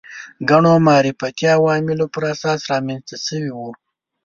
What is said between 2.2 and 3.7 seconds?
اساس رامنځته شوي وو